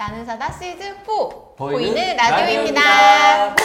나는 0.00 0.24
사다 0.24 0.50
시즌 0.52 0.94
4 0.94 1.02
보이는 1.58 1.92
보이는, 1.92 2.16
라디오입니다. 2.16 2.80
라디오입니다. 2.80 3.56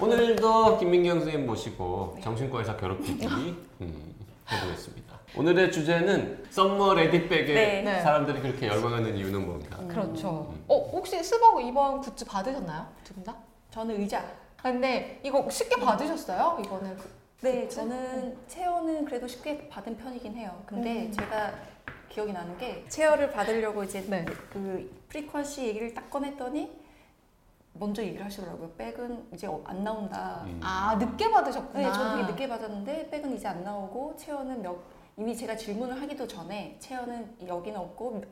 오늘도 0.00 0.78
김민경 0.78 1.18
선생님 1.20 1.46
모시고 1.46 2.16
정신과의사 2.22 2.78
괴롭히기 2.78 3.26
음, 3.82 4.14
해보겠습니다. 4.50 5.20
오늘의 5.36 5.70
주제는 5.70 6.46
썸머 6.48 6.94
레디백에 6.94 7.44
네. 7.44 7.82
네. 7.82 8.00
사람들이 8.00 8.40
그렇게 8.40 8.68
열광하는 8.68 9.18
이유는 9.18 9.44
뭔가? 9.46 9.76
그렇죠. 9.86 10.54
어, 10.66 10.76
혹시 10.92 11.22
스벅 11.22 11.62
이번 11.62 12.00
굿즈 12.00 12.24
받으셨나요? 12.24 12.86
두 13.04 13.12
분 13.12 13.22
다? 13.22 13.36
저는 13.70 14.00
의자. 14.00 14.20
아, 14.20 14.62
근데 14.62 15.20
이거 15.22 15.46
쉽게 15.50 15.76
받으셨어요? 15.78 16.58
이거는 16.64 16.96
그, 16.96 17.10
네, 17.42 17.64
굿즈? 17.64 17.76
저는 17.76 18.38
체어는 18.48 19.04
그래도 19.04 19.28
쉽게 19.28 19.68
받은 19.68 19.98
편이긴 19.98 20.36
해요. 20.36 20.58
근데 20.64 21.02
음. 21.04 21.12
제가 21.12 21.52
기억이 22.10 22.32
나는 22.32 22.58
게 22.58 22.84
체어를 22.88 23.30
받으려고 23.30 23.84
이제 23.84 24.02
네. 24.02 24.24
그 24.52 24.90
프리퀀시 25.08 25.62
얘기를 25.62 25.94
딱 25.94 26.10
꺼냈더니 26.10 26.70
먼저 27.74 28.02
얘기를 28.02 28.24
하시더라고요. 28.26 28.72
백은 28.72 29.28
이제 29.32 29.46
어- 29.46 29.62
안 29.64 29.84
나온다. 29.84 30.42
음. 30.44 30.60
아 30.62 30.96
늦게 30.96 31.30
받으셨구나. 31.30 31.78
네, 31.88 31.92
저는 31.94 32.16
되게 32.16 32.32
늦게 32.32 32.48
받았는데 32.48 33.10
백은 33.10 33.32
이제 33.36 33.46
안 33.46 33.62
나오고 33.62 34.16
체어는 34.16 34.60
몇 34.60 34.76
이미 35.16 35.36
제가 35.36 35.56
질문을 35.56 36.02
하기도 36.02 36.26
전에 36.26 36.76
체어는 36.80 37.36
여기는 37.46 37.78
없고 37.78 38.22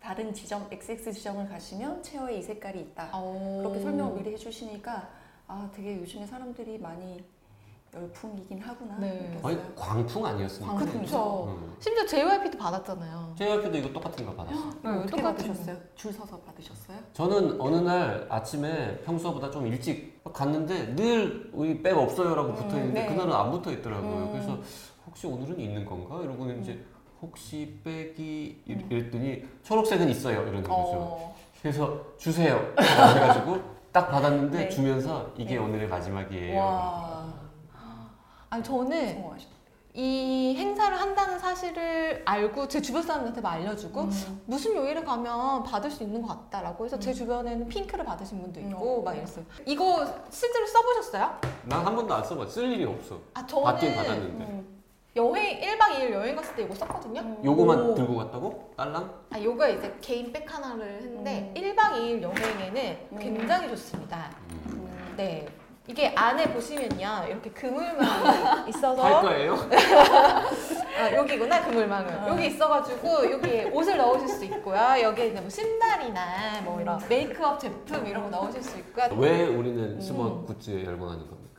다른 0.00 0.34
지점 0.34 0.66
XX 0.70 1.12
지점을 1.12 1.48
가시면 1.48 2.02
체어에 2.02 2.38
이 2.38 2.42
색깔이 2.42 2.80
있다. 2.80 3.10
어. 3.12 3.60
그렇게 3.62 3.80
설명을 3.82 4.14
미리 4.20 4.32
해주시니까 4.32 5.08
아 5.46 5.70
되게 5.72 5.96
요즘에 5.96 6.26
사람들이 6.26 6.78
많이 6.78 7.24
열풍이긴 7.94 8.58
하구나 8.58 8.96
네. 8.98 9.38
거의 9.42 9.56
느꼈어요. 9.56 9.74
광풍 9.76 10.24
아니었습니까? 10.26 10.74
광풍. 10.76 10.98
그렇죠. 11.00 11.58
음. 11.60 11.76
심지어 11.78 12.06
JYP도 12.06 12.56
받았잖아요. 12.56 13.34
JYP도 13.36 13.76
이거 13.78 13.92
똑같은 13.92 14.24
거 14.24 14.32
받았어요. 14.34 14.70
네, 14.82 15.06
받으셨어요? 15.22 15.76
줄 15.94 16.10
서서 16.12 16.38
받으셨어요? 16.40 16.96
저는 17.12 17.60
어느 17.60 17.76
날 17.76 18.26
아침에 18.30 18.96
평소보다 19.04 19.50
좀 19.50 19.66
일찍 19.66 20.22
갔는데 20.32 20.94
늘 20.96 21.50
우리 21.52 21.82
백 21.82 21.94
없어요라고 21.96 22.48
음, 22.50 22.54
붙어 22.54 22.76
있는데 22.78 23.02
네. 23.02 23.06
그날은 23.08 23.30
안 23.32 23.50
붙어 23.50 23.70
있더라고요. 23.70 24.10
음. 24.10 24.32
그래서 24.32 24.58
혹시 25.06 25.26
오늘은 25.26 25.60
있는 25.60 25.84
건가? 25.84 26.18
이러고는 26.22 26.62
이제 26.62 26.82
혹시 27.20 27.78
백이 27.84 28.62
이- 28.66 28.72
음. 28.72 28.86
이랬더니 28.90 29.44
초록색은 29.64 30.08
있어요 30.08 30.40
이러는 30.42 30.62
거죠. 30.62 30.74
어, 30.74 31.36
그래서 31.60 32.00
주세요 32.16 32.56
해가지고 32.80 33.58
딱 33.92 34.08
받았는데 34.10 34.58
네. 34.58 34.68
주면서 34.70 35.30
이게 35.36 35.56
네. 35.56 35.58
오늘의 35.58 35.88
마지막이에요. 35.88 36.58
와 36.58 37.11
아니 38.52 38.62
저는 38.62 39.14
성공하셨다. 39.14 39.52
이 39.94 40.54
행사를 40.58 40.98
한다는 41.00 41.38
사실을 41.38 42.22
알고 42.26 42.68
제 42.68 42.82
주변 42.82 43.02
사람들한테 43.02 43.40
막 43.40 43.52
알려주고 43.52 44.02
음. 44.02 44.42
무슨 44.46 44.74
요일에 44.76 45.02
가면 45.02 45.62
받을 45.62 45.90
수 45.90 46.02
있는 46.02 46.20
것 46.20 46.28
같다라고 46.28 46.84
해서 46.84 46.98
제 46.98 47.10
음. 47.10 47.14
주변에는 47.14 47.68
핑크를 47.68 48.04
받으신 48.04 48.42
분도 48.42 48.60
음, 48.60 48.68
있고 48.70 49.00
어. 49.00 49.02
막 49.02 49.14
이랬어요. 49.16 49.44
이거 49.66 50.06
실제로 50.30 50.66
써보셨어요? 50.66 51.40
난 51.64 51.86
한 51.86 51.96
번도 51.96 52.12
안 52.14 52.22
써봐. 52.24 52.46
쓸 52.46 52.70
일이 52.72 52.84
없어. 52.84 53.18
아 53.32 53.40
받긴 53.46 53.94
저는 53.94 53.96
받았는데. 53.96 54.44
음. 54.44 54.82
여행 55.16 55.60
1박 55.60 55.80
2일 55.98 56.12
여행 56.12 56.36
갔을 56.36 56.54
때 56.56 56.62
이거 56.64 56.74
썼거든요. 56.74 57.20
음. 57.20 57.42
요거만 57.42 57.80
오. 57.80 57.94
들고 57.94 58.16
갔다고? 58.16 58.72
딸랑? 58.76 59.14
아 59.30 59.40
요거 59.42 59.66
이제 59.68 59.94
개인 60.02 60.30
백 60.30 60.52
하나를 60.54 61.02
했는데 61.02 61.52
음. 61.56 61.62
1박 61.62 61.92
2일 61.92 62.22
여행에는 62.22 62.98
음. 63.12 63.18
굉장히 63.18 63.68
좋습니다. 63.70 64.30
음. 64.66 65.14
네. 65.16 65.48
이게 65.88 66.14
안에 66.14 66.52
보시면요 66.52 67.24
이렇게 67.28 67.50
그물망이 67.50 68.68
있어서 68.70 69.02
할 69.02 69.22
거예요? 69.22 69.54
아, 70.96 71.12
여기구나 71.12 71.60
그물망은 71.64 72.22
어. 72.22 72.28
여기 72.28 72.46
있어가지고 72.46 73.32
여기 73.32 73.64
옷을 73.72 73.96
넣으실 73.96 74.28
수 74.28 74.44
있고요 74.44 74.78
여기에 75.02 75.28
이제 75.28 75.40
뭐 75.40 75.50
신발이나 75.50 76.60
뭐 76.64 76.80
이런 76.80 77.00
메이크업 77.08 77.58
제품 77.58 78.06
이런 78.06 78.30
거 78.30 78.30
넣으실 78.30 78.62
수 78.62 78.78
있고요 78.78 79.06
왜 79.18 79.44
우리는 79.46 79.96
음. 79.96 80.00
스벅 80.00 80.46
굿즈에 80.46 80.84
열광하는 80.84 81.28
겁니까? 81.28 81.51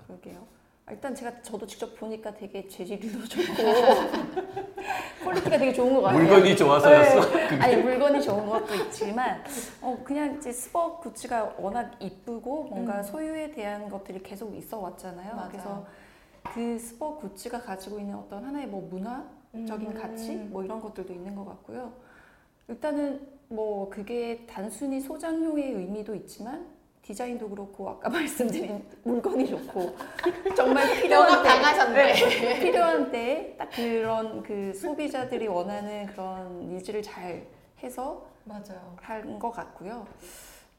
일단 0.92 1.16
제가 1.16 1.42
저도 1.42 1.66
직접 1.66 1.96
보니까 1.96 2.34
되게 2.34 2.68
재질도 2.68 3.24
좋고 3.26 3.64
퀄리티가 5.24 5.58
되게 5.58 5.74
좋은 5.74 5.94
것 5.94 6.02
같아요. 6.02 6.22
물건이 6.22 6.58
좋아서였어? 6.58 7.32
네. 7.32 7.60
아니 7.60 7.78
물건이 7.78 8.22
좋은 8.22 8.46
것도 8.46 8.76
있지만 8.76 9.42
어 9.82 9.98
그냥 10.04 10.36
이제 10.38 10.52
스벅 10.52 11.02
굿즈가 11.02 11.56
워낙 11.58 11.92
이쁘고 12.02 12.64
뭔가 12.66 12.98
음. 12.98 13.04
소유에 13.04 13.52
대한 13.52 13.90
것들이 13.90 14.22
계속 14.22 14.54
있어 14.56 14.80
왔잖아요. 14.80 15.36
맞아요. 15.36 15.50
그래서 15.50 15.86
그 16.54 16.78
스벅 16.78 17.22
굿즈가 17.22 17.62
가지고 17.62 18.00
있는 18.00 18.16
어떤 18.16 18.44
하나의 18.44 18.68
뭐 18.68 18.82
문화적인 18.92 19.92
음. 19.92 19.94
가치 19.94 20.36
뭐 20.36 20.66
이런 20.66 20.82
것들도 20.82 21.14
있는 21.14 21.34
것 21.34 21.46
같고요. 21.46 21.94
일단은 22.68 23.26
뭐 23.48 23.90
그게 23.90 24.46
단순히 24.50 25.00
소장용의 25.00 25.72
의미도 25.72 26.14
있지만 26.16 26.68
디자인도 27.04 27.50
그렇고 27.50 27.90
아까 27.90 28.10
말씀드린 28.10 28.84
물건이 29.04 29.46
좋고 29.48 29.96
정말 30.56 31.00
필요한 31.02 31.30
영업 31.32 31.44
때 31.44 31.50
당하셨네 31.50 32.60
필요한 32.64 33.12
때에 33.12 33.56
딱 33.58 33.70
그런 33.72 34.42
그 34.42 34.74
소비자들이 34.74 35.48
원하는 35.48 36.06
그런 36.08 36.68
니즈를 36.70 37.04
잘 37.04 37.46
해서 37.84 38.26
맞아요 38.46 38.96
한것 39.02 39.54
같고요. 39.54 40.08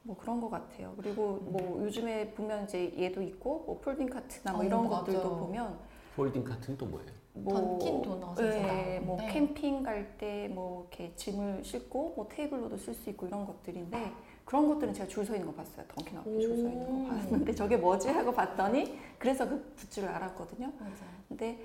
뭐 0.03 0.15
그런 0.19 0.39
것 0.41 0.51
같아요. 0.51 0.93
그리고 0.99 1.39
뭐 1.45 1.83
요즘에 1.83 2.31
보면 2.33 2.65
이제 2.65 2.93
얘도 2.99 3.23
있고 3.23 3.62
뭐 3.67 3.81
folding 3.81 4.09
카트나 4.09 4.53
뭐 4.53 4.62
어, 4.62 4.65
이런 4.65 4.85
맞아. 4.85 4.97
것들도 4.99 5.37
보면 5.39 5.79
folding 6.17 6.45
카트는 6.45 6.77
또 6.79 6.87
뭐예요? 6.87 7.09
뭐 7.37 7.53
던킨 7.55 8.03
도넛에서 8.03 8.43
네, 8.43 9.01
뭐. 9.01 9.17
캠핑 9.17 9.83
갈 9.83 10.17
때 10.19 10.49
뭐 10.49 10.87
이렇게 10.91 11.15
짐을 11.17 11.65
싣고 11.65 12.12
뭐 12.17 12.29
테이블로도 12.31 12.77
쓸 12.77 12.95
수 12.95 13.11
있고 13.11 13.27
이런 13.27 13.47
것들인데 13.47 14.12
그런 14.44 14.69
것들은 14.69 14.93
제가 14.93 15.09
줄 15.09 15.25
서 15.25 15.34
있는 15.34 15.47
거 15.49 15.55
봤어요. 15.55 15.87
던킨 15.88 16.19
앞에 16.19 16.38
줄 16.41 16.56
서 16.59 16.69
있는 16.69 16.82
오. 16.87 17.05
거 17.09 17.15
봤는데 17.15 17.55
저게 17.55 17.77
뭐지 17.77 18.09
하고 18.09 18.32
봤더니 18.32 18.99
그래서 19.19 19.49
그 19.49 19.75
굿즈를 19.77 20.09
알았거든요. 20.09 20.71
맞아요 20.78 20.94
근데 21.28 21.59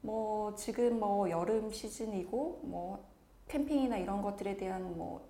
뭐 0.00 0.54
지금 0.54 0.98
뭐 1.00 1.28
여름 1.28 1.70
시즌이고 1.70 2.60
뭐 2.64 3.04
캠핑이나 3.48 3.98
이런 3.98 4.22
것들에 4.22 4.56
대한 4.56 4.96
뭐 4.96 5.28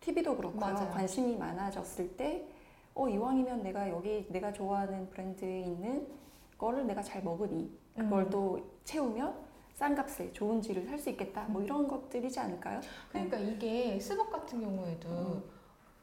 TV도 0.00 0.36
그렇고요. 0.36 0.60
맞아요. 0.60 0.90
관심이 0.90 1.36
많아졌을 1.36 2.16
때 2.16 2.46
어, 2.94 3.08
이왕이면 3.08 3.62
내가 3.62 3.88
여기 3.88 4.26
내가 4.30 4.52
좋아하는 4.52 5.08
브랜드에 5.10 5.60
있는 5.60 6.06
거를 6.58 6.86
내가 6.86 7.02
잘 7.02 7.22
먹으니 7.22 7.70
그걸 7.96 8.24
음. 8.24 8.30
또 8.30 8.60
채우면 8.84 9.34
싼 9.74 9.94
값에 9.94 10.32
좋은 10.32 10.60
질을 10.60 10.90
할수 10.90 11.08
있겠다. 11.10 11.44
뭐 11.48 11.62
이런 11.62 11.88
것들이지 11.88 12.38
않을까요? 12.38 12.80
그러니까 13.10 13.38
이게 13.38 13.98
스벅 13.98 14.30
같은 14.30 14.60
경우에도 14.60 15.08
음. 15.08 15.42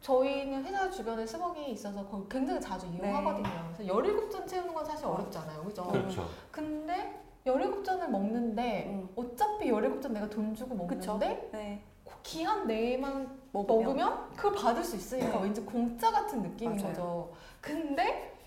저희는 0.01 0.63
회사 0.65 0.89
주변에 0.89 1.25
스벅이 1.25 1.71
있어서 1.71 2.05
거기 2.05 2.27
굉장히 2.29 2.61
자주 2.61 2.87
이용하거든요. 2.87 3.73
그래서 3.75 3.93
17잔 3.93 4.47
채우는 4.47 4.73
건 4.73 4.85
사실 4.85 5.05
어렵잖아요. 5.05 5.63
그죠? 5.63 5.83
그렇죠. 5.87 6.27
근데 6.51 7.19
17잔을 7.45 8.07
먹는데 8.09 8.85
음. 8.89 9.09
어차피 9.15 9.69
17잔 9.69 10.11
내가 10.11 10.29
돈 10.29 10.55
주고? 10.55 10.75
먹는데 10.75 11.49
네. 11.51 11.83
기한 12.23 12.67
내만 12.67 13.39
먹으면, 13.51 13.83
먹으면 13.83 14.29
그걸 14.35 14.53
받을 14.53 14.83
수 14.83 14.95
있으니까 14.95 15.37
네. 15.37 15.43
왠지 15.43 15.61
공짜 15.61 16.11
같은 16.11 16.41
느낌인 16.41 16.75
맞아요. 16.77 16.87
거죠. 16.93 17.33
근데 17.61 18.38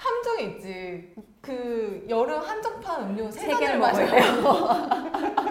함정이 0.00 0.44
있지. 0.56 1.14
그 1.42 2.06
여름 2.08 2.40
한정판 2.40 3.10
음료 3.10 3.30
세 3.30 3.48
잔을 3.48 3.60
개를 3.60 3.78
마셔요. 3.78 4.08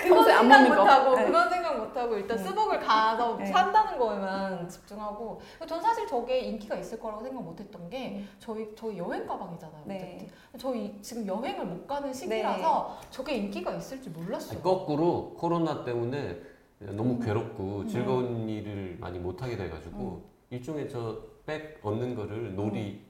그건 0.00 0.18
안 0.18 0.24
생각 0.24 0.48
먹는 0.48 0.68
거. 0.70 0.82
못하고 0.82 1.16
네. 1.16 1.24
그건 1.26 1.50
생각 1.50 1.78
못하고 1.78 2.16
일단 2.16 2.36
네. 2.36 2.42
스벅을 2.44 2.80
가서 2.80 3.36
네. 3.36 3.46
산다는 3.46 3.98
거에만 3.98 4.68
집중하고 4.68 5.40
전 5.66 5.80
사실 5.80 6.06
저게 6.06 6.40
인기가 6.40 6.76
있을 6.76 6.98
거라고 7.00 7.22
생각 7.22 7.42
못했던 7.42 7.88
게 7.88 8.16
음. 8.18 8.28
저희 8.38 8.74
저희 8.76 8.98
여행 8.98 9.26
가방이잖아요. 9.26 9.82
네. 9.86 10.18
어쨌든 10.18 10.28
저희 10.58 10.98
지금 11.00 11.26
여행을 11.26 11.64
못 11.64 11.86
가는 11.86 12.12
시기라서 12.12 12.98
저게 13.10 13.36
인기가 13.36 13.72
있을 13.74 14.02
줄 14.02 14.12
몰랐어요. 14.12 14.52
아니, 14.52 14.62
거꾸로 14.62 15.34
코로나 15.36 15.84
때문에 15.84 16.40
너무 16.80 17.14
음. 17.14 17.20
괴롭고 17.20 17.86
즐거운 17.86 18.48
일을 18.48 18.98
많이 19.00 19.18
못하게 19.18 19.56
돼가지고 19.56 20.22
일종의 20.50 20.88
저 20.88 21.34
백 21.46 21.78
얻는 21.82 22.14
거를 22.14 22.54
놀이 22.54 23.03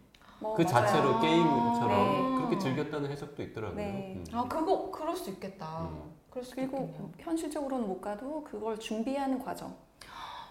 뭐그 0.44 0.62
맞아요. 0.62 0.86
자체로 0.86 1.20
게임처럼 1.20 1.90
네. 2.30 2.36
그렇게 2.36 2.58
즐겼다는 2.58 3.10
해석도 3.10 3.42
있더라고요. 3.42 3.76
네. 3.76 4.14
음. 4.16 4.24
아 4.36 4.44
그거 4.48 4.90
그럴 4.90 5.16
수 5.16 5.30
있겠다. 5.30 5.82
음. 5.82 6.12
그럴 6.30 6.44
수 6.44 6.54
그리고 6.54 6.78
있겠네요. 6.90 7.10
현실적으로는 7.20 7.86
못 7.88 8.00
가도 8.00 8.44
그걸 8.44 8.78
준비하는 8.78 9.42
과정. 9.42 9.74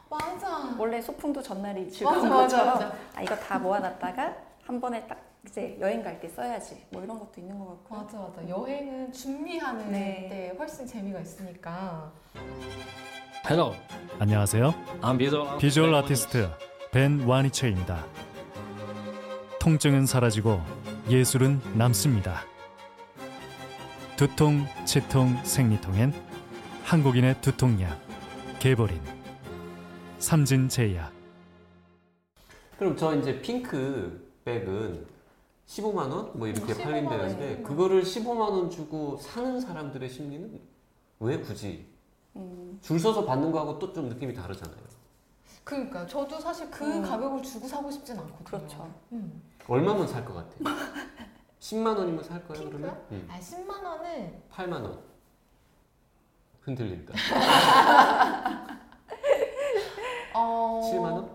맞아. 0.10 0.75
원래 0.78 1.01
소풍도 1.01 1.42
전날이 1.42 1.90
즐거운 1.92 2.30
맞아, 2.30 2.36
것처럼 2.42 2.74
맞아. 2.75 2.94
아 3.16 3.22
이거 3.22 3.36
다 3.36 3.57
모아놨다가 3.60 4.36
한 4.63 4.80
번에 4.81 5.06
딱 5.07 5.18
이제 5.48 5.75
여행 5.80 6.01
갈 6.04 6.19
때 6.22 6.30
써야지 6.30 6.86
뭐 6.92 7.04
이런 7.04 7.19
것도 7.19 7.31
있는 7.42 7.57
것 7.60 7.66
같고요. 7.68 8.00
맞아, 8.01 8.18
맞아. 8.19 8.48
여행은 8.48 9.12
준비하는 9.12 9.92
네. 9.92 10.28
때 10.30 10.56
훨씬 10.57 10.86
재미가 10.88 11.19
있으니까. 11.19 12.12
Hello, 13.46 13.74
안녕하세요. 14.19 14.74
I'm 15.01 15.18
visual, 15.18 15.57
비주얼 15.57 15.94
아티스트 15.96 16.50
벤 16.92 17.22
와니체입니다. 17.28 18.06
통증은 19.63 20.06
사라지고 20.06 20.60
예술은 21.10 21.62
남습니다. 21.77 22.42
두통, 24.18 24.65
치통, 24.83 25.42
생리통엔 25.45 26.13
한국인의 26.83 27.39
두통약 27.39 27.98
개보린 28.60 29.00
삼진제약 30.19 31.13
그럼 32.77 32.98
저 32.98 33.15
이제 33.15 33.42
핑크 33.42 34.30
백은 34.44 35.07
15만 35.65 36.12
원? 36.12 36.38
뭐 36.38 36.45
이렇게 36.45 36.74
15만 36.74 36.83
팔린다는데 36.83 37.44
원이구나. 37.45 37.69
그거를 37.69 38.04
15만 38.04 38.39
원 38.39 38.69
주고 38.69 39.15
사는 39.15 39.62
사람들의 39.62 40.10
심리는 40.10 40.60
왜 41.21 41.38
굳이 41.39 41.88
줄 42.81 43.00
서서 43.00 43.24
받는 43.24 43.50
거하고 43.54 43.80
또 43.80 43.94
좀 43.94 44.10
느낌이 44.10 44.33
다르잖아요. 44.33 44.83
그러니까 45.63 46.06
저도 46.06 46.42
사실 46.42 46.69
그 46.69 46.83
음. 46.83 47.01
가격을 47.01 47.42
주고 47.42 47.65
사고 47.65 47.89
싶진 47.89 48.19
않거든요. 48.19 48.44
그렇죠. 48.44 48.94
음. 49.13 49.42
얼마면 49.68 50.07
살 50.07 50.24
것 50.25 50.33
같아요? 50.33 50.60
10만 51.60 51.98
원이면 51.98 52.24
살 52.24 52.45
거예요, 52.45 52.63
핑크요? 52.69 52.80
그러면? 52.81 53.06
음. 53.12 53.27
아 53.31 53.39
10만 53.39 53.83
원은 53.83 54.42
8만 54.51 54.74
원. 54.74 55.00
흔들린다. 56.62 57.13
어 60.36 60.81
7만 60.92 61.04
원? 61.13 61.30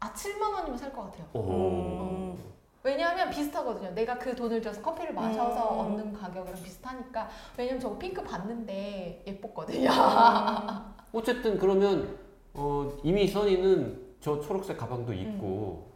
아 0.00 0.12
7만 0.12 0.42
원이면 0.54 0.78
살 0.78 0.92
것 0.92 1.02
같아요. 1.04 1.26
오. 1.34 1.40
음. 1.42 2.38
왜냐하면 2.84 3.28
비슷하거든요. 3.30 3.90
내가 3.90 4.16
그 4.18 4.34
돈을 4.34 4.60
들여서 4.60 4.80
커피를 4.80 5.12
마셔서 5.12 5.74
음. 5.74 5.78
얻는 5.80 6.12
가격이랑 6.14 6.62
비슷하니까. 6.62 7.28
왜냐면 7.56 7.80
저거 7.80 7.98
핑크 7.98 8.22
봤는데 8.22 9.24
예뻤거든요. 9.26 9.90
어쨌든 11.12 11.58
그러면 11.58 12.16
어, 12.54 12.90
이미 13.02 13.26
선이는 13.26 14.16
저 14.20 14.40
초록색 14.40 14.78
가방도 14.78 15.12
있고 15.12 15.90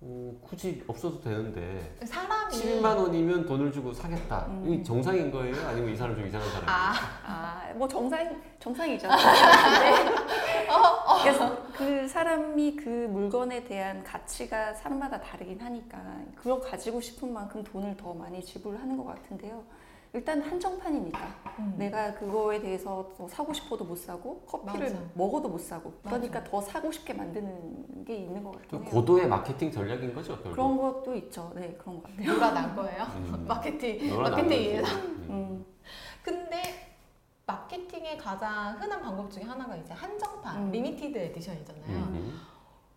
어, 0.00 0.32
굳이 0.40 0.84
없어도 0.86 1.20
되는데 1.20 1.96
사람이 2.04 2.54
7만 2.54 2.96
원이면 2.96 3.46
돈을 3.46 3.72
주고 3.72 3.92
사겠다. 3.92 4.46
음. 4.46 4.64
이게 4.66 4.82
정상인 4.82 5.30
거예요? 5.30 5.56
아니면 5.66 5.92
이 5.92 5.96
사람 5.96 6.14
좀 6.14 6.24
이상한 6.24 6.48
사람이에요? 6.48 6.70
아 6.70 6.92
아, 7.26 7.72
뭐 7.74 7.88
정상 7.88 8.40
정상이죠. 8.60 9.08
네. 9.08 10.68
어, 10.70 11.20
그래서 11.22 11.56
그 11.72 12.06
사람이 12.06 12.76
그 12.76 12.88
물건에 12.88 13.64
대한 13.64 14.04
가치가 14.04 14.72
사람마다 14.74 15.20
다르긴 15.20 15.60
하니까 15.60 15.98
그걸 16.36 16.60
가지고 16.60 17.00
싶은 17.00 17.32
만큼 17.32 17.64
돈을 17.64 17.96
더 17.96 18.14
많이 18.14 18.40
지불하는 18.44 18.96
것 18.96 19.04
같은데요. 19.04 19.64
일단 20.14 20.40
한정판이니까 20.40 21.20
음. 21.58 21.74
내가 21.76 22.14
그거에 22.14 22.60
대해서 22.60 23.10
더 23.16 23.28
사고 23.28 23.52
싶어도 23.52 23.84
못 23.84 23.96
사고 23.96 24.40
커피를 24.46 24.90
맞아. 24.90 25.02
먹어도 25.14 25.48
못 25.48 25.58
사고 25.58 25.92
그러니까 26.02 26.38
맞아. 26.40 26.50
더 26.50 26.60
사고 26.60 26.90
싶게 26.90 27.12
만드는 27.12 28.04
게 28.04 28.16
있는 28.16 28.42
것 28.42 28.54
해요. 28.72 28.82
고도의 28.90 29.28
마케팅 29.28 29.70
전략인 29.70 30.14
거죠, 30.14 30.34
결국. 30.36 30.52
그런 30.52 30.76
것도 30.78 31.14
있죠. 31.16 31.52
네, 31.54 31.76
그런 31.78 31.96
것 31.96 32.04
같아요. 32.04 32.26
누가 32.32 32.50
난 32.52 32.74
거예요? 32.74 33.02
음. 33.16 33.44
마케팅 33.48 34.16
마케팅이에요. 34.22 34.82
나머지. 34.82 35.04
음. 35.06 35.26
음, 35.28 35.66
근데 36.22 36.62
마케팅의 37.46 38.18
가장 38.18 38.80
흔한 38.80 39.00
방법 39.00 39.30
중에 39.30 39.42
하나가 39.42 39.76
이제 39.76 39.92
한정판, 39.92 40.56
음. 40.66 40.70
limited 40.70 41.16
edition이잖아요. 41.18 42.12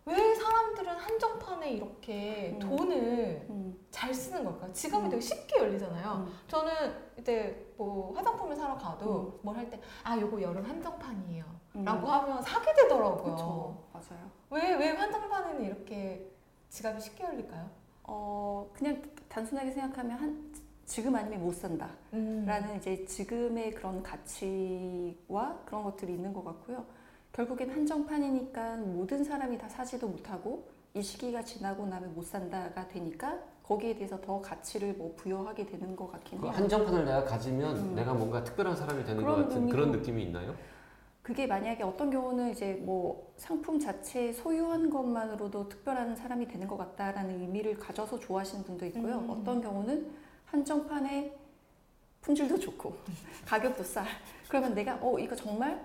음. 0.06 0.12
왜 0.12 0.34
사람들은 0.34 0.96
한정판에 0.96 1.70
이렇게 1.72 2.50
음. 2.54 2.58
돈을 2.58 3.46
음, 3.50 3.78
잘 3.90 4.12
쓰는 4.12 4.44
걸까요? 4.44 4.72
지갑이 4.72 5.04
음. 5.06 5.10
되게 5.10 5.20
쉽게 5.20 5.58
열리잖아요. 5.60 6.26
음. 6.26 6.32
저는 6.48 6.72
이제 7.18 7.72
뭐 7.76 8.12
화장품을 8.16 8.56
사러 8.56 8.76
가도 8.76 9.38
뭘 9.42 9.56
할 9.56 9.70
때 9.70 9.80
아 10.02 10.18
요거 10.18 10.40
여름 10.42 10.64
한정판이에요 10.64 11.44
음. 11.76 11.84
라고 11.84 12.06
하면 12.08 12.42
사게 12.42 12.72
되더라고요. 12.74 13.22
그렇죠. 13.22 13.84
맞아요. 13.92 14.30
왜, 14.50 14.74
왜 14.74 14.88
한정판에는 14.90 15.64
이렇게 15.64 16.28
지갑이 16.68 17.00
쉽게 17.00 17.24
열릴까요? 17.24 17.70
어, 18.04 18.68
그냥 18.74 19.00
단순하게 19.28 19.70
생각하면 19.70 20.18
한 20.18 20.52
지금 20.84 21.14
아니면 21.14 21.40
못 21.42 21.54
산다. 21.54 21.88
음. 22.12 22.44
라는 22.46 22.76
이제 22.76 23.04
지금의 23.06 23.72
그런 23.74 24.02
가치와 24.02 25.60
그런 25.64 25.84
것들이 25.84 26.14
있는 26.14 26.32
것 26.32 26.44
같고요. 26.44 26.84
결국엔 27.32 27.70
한정판이니까 27.70 28.76
모든 28.76 29.24
사람이 29.24 29.56
다 29.58 29.68
사지도 29.68 30.06
못하고 30.06 30.68
이 30.94 31.02
시기가 31.02 31.42
지나고 31.42 31.86
나면 31.86 32.14
못 32.14 32.24
산다가 32.26 32.86
되니까 32.88 33.38
거기에 33.62 33.94
대해서 33.94 34.20
더 34.20 34.40
가치를 34.40 34.94
뭐 34.94 35.14
부여하게 35.16 35.64
되는 35.66 35.96
것 35.96 36.10
같긴 36.12 36.40
그 36.40 36.46
해요. 36.46 36.54
한정판을 36.54 37.04
내가 37.06 37.24
가지면 37.24 37.76
음. 37.76 37.94
내가 37.94 38.12
뭔가 38.12 38.44
특별한 38.44 38.76
사람이 38.76 39.04
되는 39.04 39.24
것 39.24 39.36
같은 39.36 39.68
그런 39.68 39.92
느낌이 39.92 40.22
있나요? 40.24 40.54
그게 41.22 41.46
만약에 41.46 41.82
어떤 41.84 42.10
경우는 42.10 42.50
이제 42.50 42.74
뭐 42.84 43.32
상품 43.36 43.78
자체 43.78 44.32
소유한 44.32 44.90
것만으로도 44.90 45.68
특별한 45.68 46.16
사람이 46.16 46.48
되는 46.48 46.66
것 46.66 46.76
같다라는 46.76 47.40
의미를 47.40 47.78
가져서 47.78 48.18
좋아하시는 48.18 48.64
분도 48.64 48.84
있고요. 48.86 49.18
음. 49.18 49.30
어떤 49.30 49.62
경우는 49.62 50.10
한정판에 50.46 51.34
품질도 52.22 52.58
좋고 52.58 52.96
가격도 53.44 53.82
싸. 53.84 54.04
그러면 54.48 54.74
내가 54.74 54.98
어 55.00 55.18
이거 55.18 55.34
정말 55.34 55.80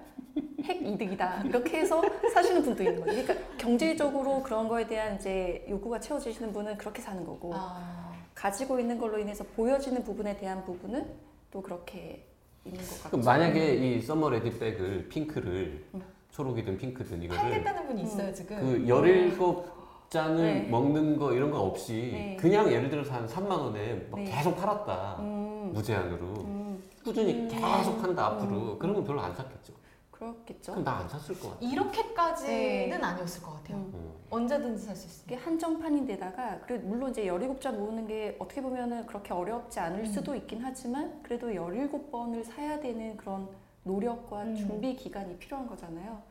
핵 0.63 0.81
이득이다 0.81 1.44
이렇게 1.44 1.80
해서 1.80 2.01
사시는 2.34 2.63
분도 2.63 2.84
있는 2.84 3.01
거예요. 3.01 3.24
그러니까 3.24 3.57
경제적으로 3.57 4.42
그런 4.44 4.68
거에 4.68 4.86
대한 4.86 5.16
이제 5.16 5.66
요구가 5.69 6.00
채워지시는 6.00 6.54
분은 6.54 6.78
그렇게 6.78 7.01
사는 7.01 7.24
거고 7.25 7.54
아, 7.56 8.13
가지고 8.36 8.80
있는 8.80 8.98
걸로 8.98 9.18
인해서 9.18 9.44
보여지는 9.56 10.04
부분에 10.04 10.38
대한 10.38 10.63
부분은 10.63 11.07
또 11.50 11.62
그렇게 11.62 12.25
있는 12.66 12.80
것. 12.81 13.04
그럼 13.10 13.22
만약에 13.24 13.75
이 13.75 14.01
서머 14.01 14.30
레디백을 14.30 15.07
핑크를 15.10 15.86
음. 15.94 16.01
초록이든 16.31 16.78
핑크든 16.78 17.24
이거를 17.24 17.42
팔겠다는 17.42 17.88
분이 17.88 18.04
있어요 18.04 18.34
지금. 18.34 18.57
그17 18.57 19.63
잔을 20.09 20.44
네. 20.44 20.62
먹는 20.69 21.18
거 21.18 21.33
이런 21.33 21.51
거 21.51 21.59
없이 21.62 22.12
네. 22.13 22.38
그냥 22.39 22.71
예를 22.71 22.89
들어서 22.89 23.13
한 23.13 23.27
3만 23.27 23.50
원에 23.51 24.07
막 24.09 24.19
네. 24.21 24.25
계속 24.31 24.56
팔았다. 24.56 25.18
음, 25.19 25.71
무제한으로. 25.74 26.25
음, 26.25 26.83
꾸준히 27.04 27.33
음. 27.33 27.48
계속 27.50 28.01
판다 28.01 28.25
앞으로. 28.27 28.74
음. 28.74 28.80
그러면 28.80 29.04
별로 29.04 29.19
안 29.21 29.36
샀겠죠. 29.36 29.74
그렇겠죠. 30.12 30.71
그럼 30.71 30.83
나 30.83 30.98
안 31.00 31.07
샀을 31.09 31.39
것 31.39 31.50
같아. 31.51 31.57
이렇게까지는 31.62 32.89
네. 32.89 32.95
아니었을 33.06 33.42
것 33.44 33.54
같아요. 33.56 33.77
음. 33.77 33.92
어. 33.94 34.15
언제든지 34.30 34.83
살 34.86 34.95
수 34.95 35.06
있어요. 35.07 35.24
이게 35.27 35.36
한정판인데다가 35.36 36.60
그리고 36.65 36.88
물론 36.88 37.12
이제 37.12 37.25
17잔 37.25 37.75
모으는 37.75 38.08
게 38.08 38.36
어떻게 38.39 38.62
보면은 38.62 39.05
그렇게 39.05 39.34
어렵지 39.34 39.79
않을 39.79 40.00
음. 40.00 40.05
수도 40.05 40.34
있긴 40.36 40.62
하지만 40.63 41.22
그래도 41.22 41.50
17번을 41.50 42.43
사야 42.46 42.79
되는 42.79 43.15
그런 43.17 43.48
노력과 43.84 44.43
음. 44.43 44.55
준비 44.55 44.96
기간이 44.96 45.38
필요한 45.38 45.67
거잖아요. 45.67 46.22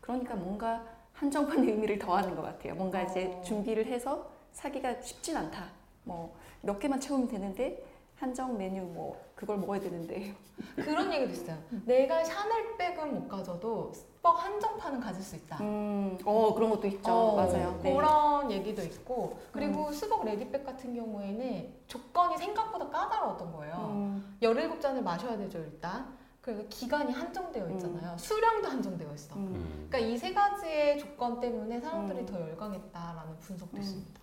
그러니까 0.00 0.34
뭔가 0.36 0.84
한정판의 1.14 1.70
의미를 1.70 1.98
더하는 1.98 2.34
것 2.34 2.42
같아요. 2.42 2.74
뭔가 2.74 3.02
이제 3.02 3.26
어. 3.36 3.42
준비를 3.42 3.86
해서 3.86 4.30
사기가 4.52 5.00
쉽진 5.00 5.36
않다. 5.36 5.66
뭐 6.04 6.32
몇 6.62 6.78
개만 6.78 7.00
채우면 7.00 7.28
되는데 7.28 7.84
한정 8.16 8.56
메뉴 8.56 8.82
뭐 8.82 9.20
그걸 9.34 9.58
먹어야 9.58 9.80
되는데 9.80 10.32
그런 10.76 11.12
얘기도 11.12 11.32
있어요. 11.32 11.58
내가 11.84 12.22
샤넬백은 12.22 13.14
못 13.14 13.28
가져도 13.28 13.92
스벅 13.92 14.44
한정판은 14.44 15.00
가질 15.00 15.20
수 15.22 15.34
있다. 15.34 15.58
음, 15.60 16.16
어 16.24 16.54
그런 16.54 16.70
것도 16.70 16.86
있죠. 16.86 17.12
어, 17.12 17.34
맞아요. 17.36 17.80
네. 17.82 17.92
그런 17.92 18.48
얘기도 18.52 18.80
있고 18.82 19.40
그리고 19.50 19.90
스벅 19.90 20.24
레디백 20.24 20.64
같은 20.64 20.94
경우에는 20.94 21.74
조건이 21.88 22.38
생각보다 22.38 22.88
까다로웠던 22.88 23.52
거예요. 23.52 23.74
음, 23.90 24.36
17잔을 24.40 25.02
마셔야 25.02 25.36
되죠 25.36 25.58
일단. 25.58 26.16
그리고 26.42 26.66
기간이 26.68 27.12
한정되어 27.12 27.70
있잖아요. 27.70 28.18
수량도 28.18 28.68
한정되어 28.68 29.14
있어. 29.14 29.36
음. 29.36 29.54
음. 29.54 29.86
그러니까 29.88 29.98
이 29.98 30.18
세 30.18 30.34
가지의 30.34 30.98
조건 30.98 31.38
때문에 31.40 31.80
사람들이 31.80 32.18
음. 32.20 32.26
더 32.26 32.40
열광했다라는 32.40 33.38
분석도 33.38 33.76
음. 33.76 33.80
있습니다. 33.80 34.20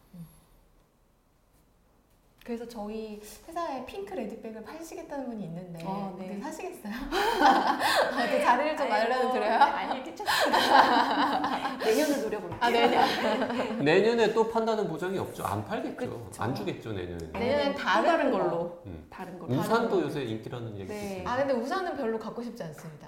음. 2.49 2.55
그래서 2.57 2.67
저희 2.67 3.21
회사에 3.47 3.85
핑크 3.85 4.13
레디백을 4.15 4.63
파시겠다는 4.63 5.27
분이 5.29 5.43
있는데 5.45 5.79
아, 5.85 6.11
네. 6.17 6.25
어떻게 6.25 6.39
사시겠어요? 6.41 6.93
그 7.11 8.41
자리를 8.43 8.77
좀 8.77 8.89
마련해 8.89 9.31
드려요? 9.31 9.59
아니 9.59 10.03
괜찮습니다. 10.03 11.77
내년을 11.85 12.21
노려볼게요. 12.23 12.57
아 12.59 12.69
네네. 12.71 13.73
내년에 13.83 14.33
또 14.33 14.49
판다는 14.49 14.87
보장이 14.87 15.17
없죠. 15.19 15.43
안 15.43 15.63
팔겠죠. 15.63 15.95
그쵸. 15.95 16.29
안 16.39 16.55
주겠죠 16.55 16.91
내년에. 16.91 17.27
내년엔 17.33 17.73
또 17.73 17.79
다른 17.79 18.05
다른 18.07 18.31
거. 18.31 18.37
걸로 18.39 18.81
음. 18.87 19.07
다른 19.11 19.37
걸로 19.37 19.53
우산도 19.53 20.01
요새 20.01 20.23
인기라는 20.23 20.75
얘기도 20.79 20.93
네. 20.93 21.17
있어요. 21.19 21.27
아 21.29 21.37
근데 21.37 21.53
우산은 21.53 21.95
별로 21.97 22.17
갖고 22.17 22.41
싶지 22.41 22.63
않습니다. 22.63 23.07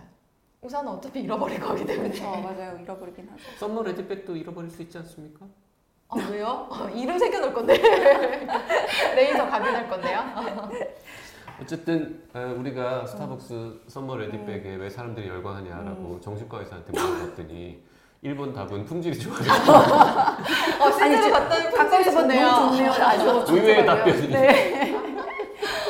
우산은 0.62 0.92
어차피 0.92 1.22
잃어버릴 1.22 1.60
거기 1.60 1.84
때문에. 1.84 2.10
그렇죠 2.10 2.26
맞아요 2.42 2.78
잃어버리긴 2.80 3.28
하죠. 3.30 3.44
썸머 3.58 3.82
레디백도 3.82 4.36
잃어버릴 4.36 4.70
수 4.70 4.84
있지 4.84 5.00
않습니까? 5.00 5.48
아 6.12 6.18
왜요? 6.30 6.68
어, 6.70 6.89
이름 6.94 7.18
새겨놓을 7.18 7.53
건데 7.53 7.74
레이저 9.15 9.48
각인할 9.48 9.89
건데요. 9.89 10.20
어쨌든 11.62 12.22
어, 12.34 12.53
우리가 12.58 13.06
스타벅스 13.08 13.80
썸머 13.88 14.18
레디백에 14.18 14.75
왜 14.75 14.89
사람들이 14.89 15.30
열광하냐라고 15.30 16.20
정신과 16.20 16.60
의사한테 16.60 16.91
물어봤더니 16.91 17.82
1번 18.24 18.54
답은 18.53 18.86
품질이 18.86 19.18
좋아요. 19.18 19.39
어, 19.39 20.91
실제로 20.91 21.24
아니, 21.24 21.32
갔다는 21.32 21.72
가까이서 21.72 22.12
분들이시네요. 22.12 22.51
너무 22.51 22.75
좋네요. 22.77 22.91
아주 22.91 23.53
의외의. 23.56 23.86
답변이. 23.86 24.27
네. 24.27 24.91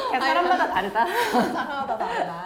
그냥 0.08 0.22
사람마다 0.22 0.70
다르다. 0.72 1.06
사람마다 1.32 1.98
다르다. 1.98 2.46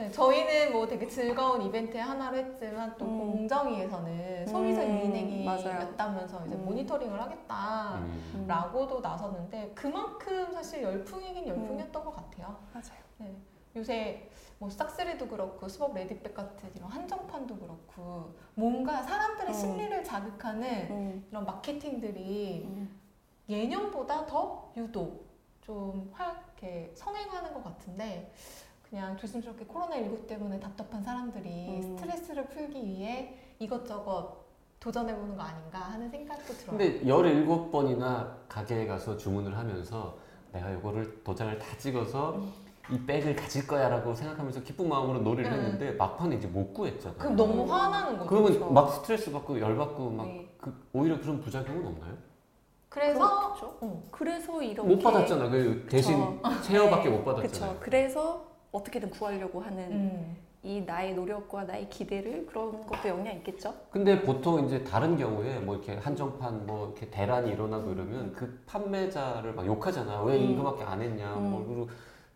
음. 0.00 0.04
네, 0.04 0.10
저희는 0.10 0.72
뭐 0.72 0.86
되게 0.86 1.06
즐거운 1.06 1.60
이벤트의 1.62 2.02
하나로 2.02 2.36
했지만 2.38 2.94
또 2.96 3.04
음. 3.04 3.18
공정위에서는 3.18 4.46
소비자 4.46 4.82
음, 4.82 4.98
유인행위였다면서 4.98 6.46
이제 6.46 6.54
음. 6.54 6.64
모니터링을 6.64 7.20
하겠다. 7.20 7.98
음. 7.98 8.44
라고도 8.48 9.00
나섰는데 9.00 9.72
그만큼 9.74 10.52
사실 10.52 10.82
열풍이긴 10.82 11.46
열풍이었던 11.46 12.04
것 12.04 12.16
같아요. 12.16 12.56
맞아요. 12.72 13.00
네. 13.18 13.36
요새 13.76 14.28
뭐 14.58 14.68
싹스리도 14.68 15.28
그렇고 15.28 15.68
스벅 15.68 15.94
레디백 15.94 16.34
같은 16.34 16.70
이런 16.74 16.90
한정판도 16.90 17.58
그렇고 17.58 18.34
뭔가 18.54 19.02
사람들의 19.02 19.48
음. 19.48 19.52
심리를 19.52 20.04
자극하는 20.04 20.90
음. 20.90 21.26
이런 21.30 21.44
마케팅들이 21.44 22.64
음. 22.64 23.00
예년보다 23.48 24.26
더 24.26 24.72
유독 24.76 25.28
좀 25.60 26.10
활게 26.12 26.90
성행하는 26.94 27.52
것 27.52 27.62
같은데 27.62 28.32
그냥 28.90 29.16
조심스럽게 29.16 29.66
코로나19 29.66 30.26
때문에 30.26 30.58
답답한 30.58 31.02
사람들이 31.02 31.68
음. 31.68 31.82
스트레스를 31.82 32.46
풀기 32.46 32.84
위해 32.84 33.36
이것저것 33.60 34.40
도전해보는 34.80 35.36
거 35.36 35.42
아닌가 35.42 35.78
하는 35.78 36.10
생각도 36.10 36.52
들어요. 36.54 36.76
근데 36.76 37.00
17번이나 37.02 38.48
가게에 38.48 38.86
가서 38.86 39.16
주문을 39.16 39.56
하면서 39.56 40.18
내가 40.52 40.70
이거를 40.70 41.22
도장을 41.22 41.56
다 41.58 41.66
찍어서 41.78 42.42
이 42.90 42.98
백을 43.06 43.36
가질 43.36 43.68
거야 43.68 43.88
라고 43.88 44.12
생각하면서 44.12 44.62
기쁜 44.64 44.88
마음으로 44.88 45.20
놀이를 45.20 45.52
음. 45.52 45.56
했는데 45.56 45.92
막판에 45.92 46.36
이제 46.36 46.48
못 46.48 46.74
구했잖아요. 46.74 47.18
그럼 47.18 47.36
너무 47.36 47.72
화나는 47.72 48.18
거죠. 48.18 48.28
그러면 48.28 48.52
그렇죠. 48.52 48.72
막 48.72 48.92
스트레스 48.92 49.30
받고 49.30 49.60
열 49.60 49.76
받고 49.76 50.10
막 50.10 50.26
네. 50.26 50.52
그, 50.58 50.74
오히려 50.92 51.20
그런 51.20 51.40
부작용은 51.40 51.86
없나요? 51.86 52.16
그래서 52.88 53.54
그렇죠. 53.54 53.78
어, 53.82 54.02
그래서 54.10 54.60
이렇게 54.60 54.88
못 54.88 54.98
받았잖아. 55.00 55.48
그 55.48 55.86
대신 55.88 56.40
체어밖에 56.64 57.08
못 57.08 57.24
받았잖아요. 57.24 57.70
그렇죠. 57.70 57.80
그래서 57.80 58.49
어떻게든 58.72 59.10
구하려고 59.10 59.60
하는 59.60 59.78
음. 59.92 60.36
이 60.62 60.82
나의 60.82 61.14
노력과 61.14 61.64
나의 61.64 61.88
기대를 61.88 62.46
그런 62.46 62.86
것도 62.86 63.08
영향 63.08 63.34
있겠죠. 63.36 63.74
근데 63.90 64.20
보통 64.22 64.66
이제 64.66 64.84
다른 64.84 65.16
경우에 65.16 65.58
뭐 65.58 65.74
이렇게 65.76 65.94
한정판 65.96 66.66
뭐 66.66 66.86
이렇게 66.88 67.08
대란이 67.10 67.50
일어나고 67.50 67.92
이러면 67.92 68.32
그 68.34 68.62
판매자를 68.66 69.54
막 69.54 69.66
욕하잖아. 69.66 70.22
왜 70.22 70.36
음. 70.38 70.50
이거밖에 70.52 70.84
안 70.84 71.00
했냐. 71.00 71.34
음. 71.34 71.50
뭐 71.50 71.64
그리고 71.66 71.88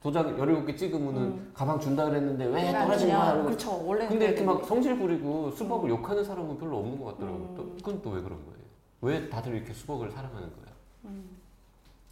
도장 0.03 0.37
17개 0.39 0.77
찍으면은 0.77 1.21
음. 1.23 1.51
가방 1.55 1.79
준다 1.79 2.05
그랬는데 2.07 2.47
왜안 2.47 2.87
떨어진. 2.87 3.09
거야. 3.09 3.43
그렇죠. 3.43 3.87
원래 3.87 4.07
근데 4.09 4.27
이렇게 4.27 4.43
막 4.43 4.65
성질 4.65 4.99
부리고 4.99 5.51
수박을 5.51 5.91
음. 5.91 5.97
욕하는 5.97 6.25
사람은 6.25 6.59
별로 6.59 6.79
없는 6.79 6.99
것 6.99 7.13
같더라고. 7.15 7.37
음. 7.37 7.55
또 7.57 7.65
그건 7.77 8.01
또 8.03 8.11
왜 8.11 8.23
그런 8.23 8.39
거예요? 8.47 8.55
왜 9.03 9.29
다들 9.29 9.55
이렇게 9.55 9.73
수박을 9.75 10.11
사랑하는 10.11 10.49
거야? 10.49 10.65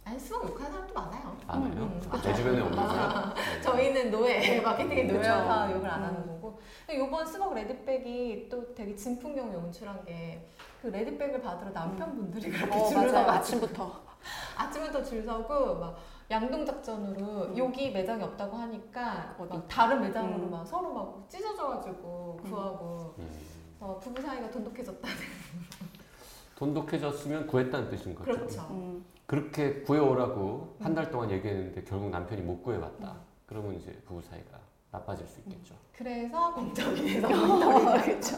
아니 0.05 0.19
수박 0.19 0.43
욕하는 0.49 0.69
사람도 0.71 0.93
많아요. 0.93 1.37
안 1.47 1.63
해요? 1.63 1.71
음, 1.77 2.01
아, 2.11 2.21
내 2.21 2.33
주변에 2.33 2.59
없는 2.59 2.75
거야? 2.87 3.33
네. 3.75 3.93
저희는 3.93 4.11
노예 4.11 4.61
마케팅의 4.61 5.07
그쵸. 5.07 5.17
노예여서 5.19 5.71
욕을 5.73 5.89
안 5.89 6.01
음. 6.01 6.05
하는 6.07 6.27
거고. 6.27 6.59
근데 6.85 7.03
이번 7.03 7.25
스벅 7.25 7.53
레드백이 7.53 8.47
또 8.49 8.73
되게 8.73 8.95
진풍경을 8.95 9.53
연출한 9.53 10.03
게 10.05 10.45
그 10.83 10.87
레드백을 10.87 11.41
받으러 11.41 11.71
남편분들이 11.71 12.51
그렇게 12.51 12.75
어, 12.77 12.89
줄을. 12.89 13.07
서가지고 13.09 13.31
아침부터. 13.31 14.01
아침부터 14.57 15.01
줄 15.01 15.23
서고 15.23 15.75
막 15.75 15.97
양동 16.29 16.65
작전으로 16.65 17.57
여기 17.57 17.89
매장이 17.91 18.21
없다고 18.21 18.57
하니까 18.57 19.33
어디? 19.39 19.53
막 19.53 19.65
다른 19.69 20.01
매장으로 20.01 20.43
음. 20.43 20.51
막 20.51 20.67
서로 20.67 20.93
막 20.93 21.25
찢어져가지고 21.29 22.37
구하고 22.43 23.15
음. 23.17 23.31
어, 23.79 23.97
부부 23.97 24.21
사이가 24.21 24.51
돈독해졌다는 24.51 25.15
돈독해졌으면 26.57 27.47
구했다는 27.47 27.89
뜻인 27.89 28.13
거죠. 28.15 28.31
그렇죠. 28.31 28.67
음. 28.71 29.05
그렇게 29.25 29.81
구해오라고 29.83 30.75
한 30.81 30.93
달 30.93 31.09
동안 31.09 31.31
얘기했는데 31.31 31.81
결국 31.85 32.09
남편이 32.09 32.41
못 32.41 32.61
구해왔다. 32.61 33.15
그러면 33.45 33.75
이제 33.75 33.91
부부 34.05 34.21
사이가 34.21 34.59
나빠질 34.91 35.27
수 35.27 35.39
있겠죠. 35.41 35.75
그래서 35.95 36.53
공정위에서 36.53 37.27
그렇죠. 38.03 38.37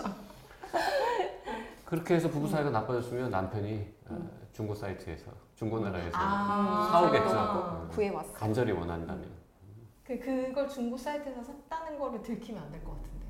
그렇게 1.85 2.15
해서 2.15 2.29
부부 2.29 2.47
사이가 2.47 2.69
나빠졌으면 2.71 3.29
남편이 3.29 3.93
어, 4.09 4.29
중고 4.53 4.73
사이트에서 4.73 5.31
중고 5.55 5.79
나라에서 5.79 6.17
아, 6.17 6.89
사오겠죠. 6.91 7.29
아. 7.39 7.81
음. 7.83 7.89
구해왔어. 7.89 8.33
간절히 8.33 8.71
원한다면. 8.71 9.29
그 10.03 10.19
그걸 10.19 10.67
중고 10.67 10.97
사이트에서 10.97 11.43
샀다는 11.43 11.97
거를 11.99 12.21
들키면 12.21 12.61
안 12.63 12.71
될 12.71 12.83
것 12.83 12.95
같은데 12.95 13.25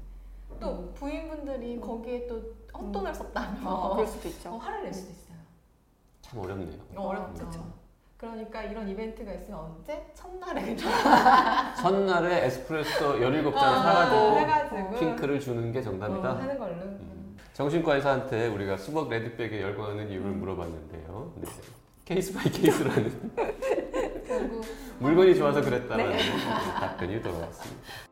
또 0.59 0.69
음. 0.79 0.93
부인분들이 0.93 1.79
거기에 1.79 2.27
또 2.27 2.41
헛돈을 2.73 3.13
썼다면 3.13 3.67
어, 3.67 3.93
그럴 3.95 4.07
수도 4.07 4.27
어, 4.27 4.31
있죠. 4.31 4.57
화를 4.57 4.83
낼 4.83 4.93
수도 4.93 5.11
있어요. 5.11 5.37
참 6.21 6.39
어렵네요. 6.39 6.79
어렵죠. 6.95 7.73
그러니까 8.17 8.63
이런 8.63 8.87
이벤트가 8.87 9.31
있으면 9.33 9.59
언제 9.59 10.05
첫날에 10.13 10.75
첫날에 11.77 12.45
에스프레소 12.45 13.19
17잔 13.19 13.55
아, 13.55 13.83
사가지고 13.83 14.39
해가지고 14.39 14.99
핑크를 14.99 15.39
주는 15.39 15.71
게 15.71 15.81
정답이다. 15.81 16.31
어, 16.31 16.35
하는 16.37 16.57
걸로. 16.57 16.73
음. 16.75 17.37
정신과 17.53 17.95
의사한테 17.95 18.47
우리가 18.47 18.77
스벅 18.77 19.09
레디백에 19.09 19.61
열광하는 19.61 20.09
이유를 20.09 20.27
음. 20.27 20.39
물어봤는데요. 20.39 21.33
네. 21.37 21.49
case 22.05 22.33
by 22.33 22.49
case라는 22.51 23.31
결국 24.27 24.65
물건이 24.99 25.35
좋아서 25.35 25.61
그랬다라는 25.61 26.11
네. 26.11 26.17
답변이 26.79 27.21
돌아왔습니다. 27.21 28.04